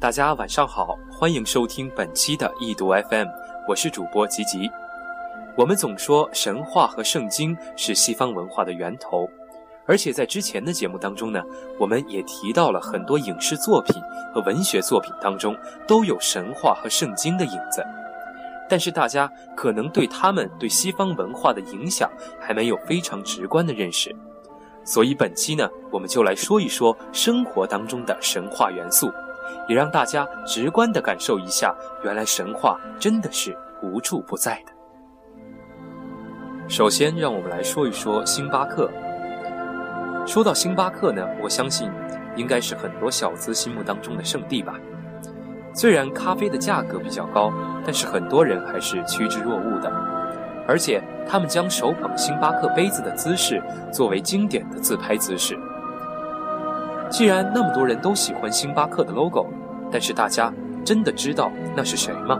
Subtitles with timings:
[0.00, 3.26] 大家晚上好，欢迎收听本期的易读 FM，
[3.66, 4.70] 我是主播吉吉。
[5.56, 9.28] 我们总说神话和圣经是西方文化的源头，
[9.86, 11.42] 而且在之前的节目当中呢，
[11.80, 14.00] 我们也提到了很多影视作品
[14.32, 17.84] 和文学作品当中都有神话和圣经的影子。
[18.68, 22.08] 但是大家可能对他们对西方文化的影响
[22.38, 24.14] 还没有非常直观的认识，
[24.84, 29.10] 所以本期呢，我们就来说一说生活当中的神话元素。
[29.68, 34.72] 也让大家直观地感受一下，原来神话真的是无处不在的。
[36.68, 38.90] 首先，让我们来说一说星巴克。
[40.26, 41.90] 说到星巴克呢，我相信
[42.36, 44.74] 应该是很多小资心目当中的圣地吧。
[45.74, 47.52] 虽然咖啡的价格比较高，
[47.84, 49.90] 但是很多人还是趋之若鹜的。
[50.66, 55.58] 而且，他们将手捧星巴克杯子的姿势作为经典的自拍姿势。
[57.10, 59.46] 既然那么多人都喜欢星巴克的 logo，
[59.90, 60.52] 但是大家
[60.84, 62.38] 真的知道那是谁吗？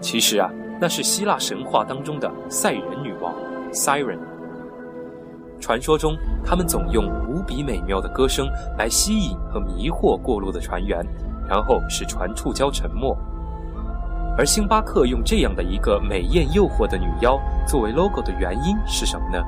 [0.00, 3.34] 其实啊，那是希腊神话当中的赛人女王
[3.72, 4.18] Siren。
[5.58, 8.46] 传说中，他们总用无比美妙的歌声
[8.78, 11.04] 来吸引和迷惑过路的船员，
[11.48, 13.16] 然后使船触礁沉没。
[14.38, 19.42] 而星巴克用这样的一个美艳诱惑的女妖作为 logo 的原因是什么呢？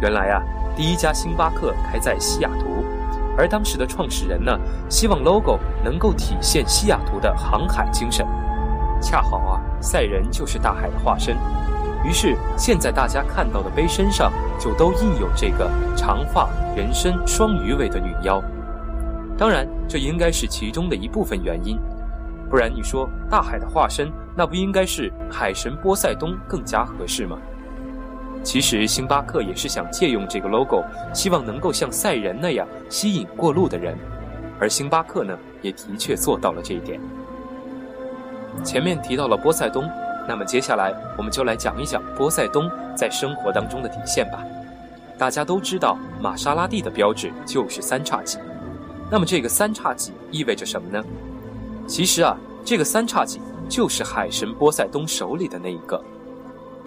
[0.00, 0.42] 原来啊。
[0.76, 2.84] 第一家星巴克开在西雅图，
[3.36, 4.56] 而当时的创始人呢，
[4.88, 8.24] 希望 logo 能够体现西雅图的航海精神。
[9.02, 11.36] 恰好啊，赛人就是大海的化身，
[12.04, 18.40] 于是现在大家看到的杯身上就都印有这个长发、人身双鱼尾的女妖。
[19.36, 21.76] 当然，这应该是其中的一部分原因，
[22.48, 27.36] 不然你说大海的化身，那不应该是海神波塞冬更加合适吗？
[28.44, 33.94] 其实，星巴克也是想借用这个 logo，希望能够像赛人那样吸引过路的人，
[34.58, 36.98] 而星巴克呢，也的确做到了这一点。
[38.64, 39.88] 前面提到了波塞冬，
[40.26, 44.42] 那么接下来我们就来讲一讲波塞冬在生活当中的体现吧。
[45.18, 48.38] 大家都知道，玛莎拉蒂的标志就是三叉戟，
[49.10, 51.04] 那么这个三叉戟意味着什么呢？
[51.86, 56.02] 其实啊，这个三叉戟就是海神波塞冬手里的那一个。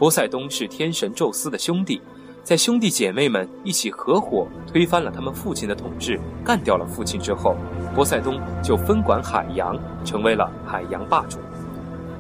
[0.02, 2.02] 波塞冬是天神宙斯的兄弟，
[2.42, 7.56] 在兄弟姐妹们一起合伙推翻了他们父亲的统治，干掉了父亲之后，
[7.94, 11.38] 波塞冬就分管海洋，成为了海洋霸主。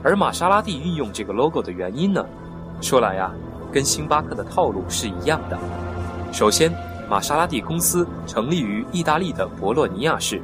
[0.03, 2.23] 而玛莎拉蒂运用这个 logo 的原因呢，
[2.81, 3.33] 说来呀，
[3.73, 5.57] 跟星巴克的套路是一样的。
[6.31, 6.71] 首先，
[7.09, 10.39] 玛莎拉蒂公司成立于意大利的博洛尼亚市，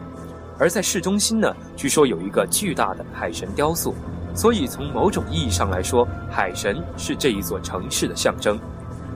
[0.58, 3.94] 而在市中心呢，据说有一个巨大的海神雕塑。
[4.38, 8.60] 所以，从某种意义上来说，海神是这一座城市的象征，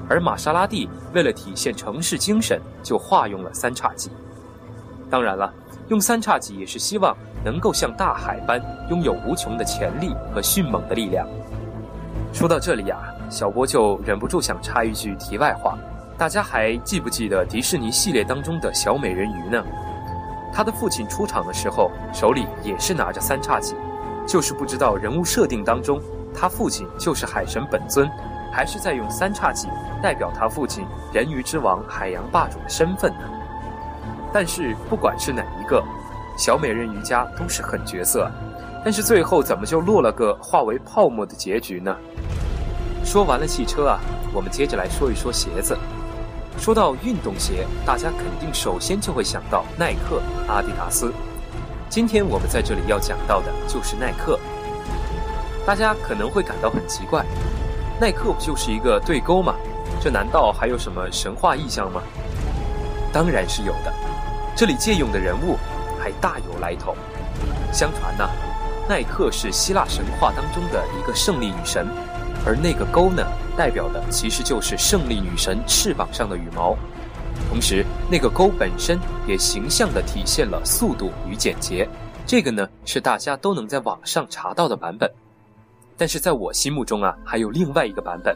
[0.09, 4.09] 而玛莎拉蒂为了体现城市精神，就化用了三叉戟。
[5.11, 5.53] 当然了，
[5.89, 7.15] 用三叉戟也是希望
[7.45, 8.59] 能够像大海般
[8.89, 11.27] 拥有无穷的潜力和迅猛的力量。
[12.33, 12.97] 说到这里呀，
[13.29, 15.77] 小波就忍不住想插一句题外话：
[16.17, 19.63] 大家还记不记得迪士尼系列当中的小美人鱼呢？
[20.51, 23.75] 他的父亲出场的时候，手里也是拿着三叉戟。
[24.31, 26.01] 就是不知道人物设定当中，
[26.33, 28.09] 他父亲就是海神本尊，
[28.49, 29.67] 还是在用三叉戟
[30.01, 33.29] 代表他父亲人鱼之王、海洋霸主的身份呢？
[34.31, 35.83] 但是不管是哪一个，
[36.37, 38.31] 小美人鱼家都是狠角色，
[38.85, 41.93] 但是最后怎么就落了个化为泡沫的结局呢？
[43.03, 43.99] 说完了汽车啊，
[44.33, 45.77] 我们接着来说一说鞋子。
[46.57, 51.11] 说到运动鞋，大家肯定首先就会想到耐克、阿迪达斯。
[51.91, 54.39] 今天我们在这里要讲到的就是耐克。
[55.65, 57.25] 大家可能会感到很奇怪，
[57.99, 59.55] 耐克不就是一个对勾吗？
[59.99, 62.01] 这难道还有什么神话意象吗？
[63.11, 63.93] 当然是有的。
[64.55, 65.57] 这里借用的人物
[65.99, 66.95] 还大有来头。
[67.73, 68.25] 相传呢，
[68.87, 71.85] 耐克是希腊神话当中的一个胜利女神，
[72.45, 73.21] 而那个勾呢，
[73.57, 76.73] 代表的其实就是胜利女神翅膀上的羽毛。
[77.51, 78.97] 同时，那个钩本身
[79.27, 81.85] 也形象地体现了速度与简洁。
[82.25, 85.11] 这个呢，是大家都能在网上查到的版本。
[85.97, 88.33] 但是在我心目中啊，还有另外一个版本。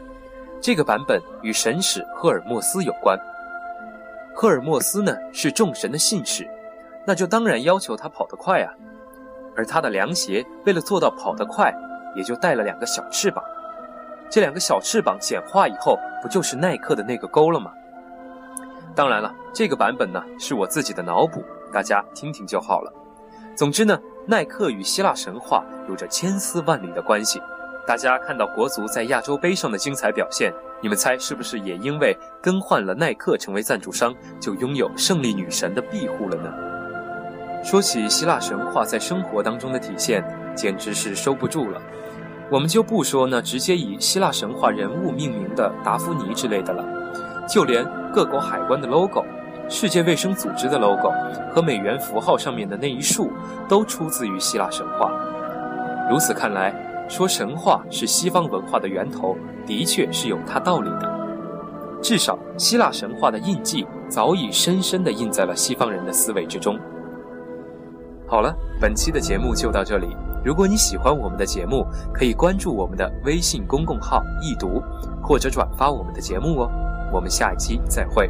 [0.59, 3.17] 这个版本与神使赫尔墨斯有关。
[4.35, 6.45] 赫尔墨斯呢，是众神的信使，
[7.07, 8.73] 那就当然要求他跑得快啊。
[9.55, 11.73] 而他的凉鞋为了做到跑得快，
[12.17, 13.41] 也就带了两个小翅膀。
[14.29, 17.71] 这两个小翅膀简化以后，不就是耐克的那个钩了吗？
[18.95, 22.93] 当然了，这个版本呢是我自己的脑补，大家听听就好了。
[23.53, 27.41] 总之呢，耐克与希腊神话有着千丝万缕的关系。
[27.85, 30.51] 大家看到国足在亚洲杯上的精彩表现，
[30.81, 36.51] 你们猜是不是也因为更换了耐克成为赞助商，就拥有胜利女神的庇护了呢？
[37.63, 40.23] 说起希腊神话在生活当中的体现，
[40.55, 41.81] 简直是收不住了。
[42.49, 46.83] 我们就不说那直接以希腊神话人物命名的达芙妮之类的了，
[47.47, 49.25] 就连各国海关的 logo、
[49.67, 51.11] 世界卫生组织的 logo
[51.53, 53.29] 和美元符号上面的那一竖，
[53.67, 55.11] 都出自于希腊神话。
[56.09, 56.73] 如此看来，
[57.09, 59.35] 说神话是西方文化的源头，
[59.65, 61.13] 的确是有它道理的。
[62.01, 66.79] 至少，希腊神话的印记早已深深地印在了西方人的思维之中。
[68.25, 70.15] 好了，本期的节目就到这里。
[70.41, 74.81] 如果你喜欢我们的节目，可以关注我们的微信公共号“易读”，
[75.21, 76.71] 或者转发我们的节目哦。
[77.15, 78.29] 我们下一期再会。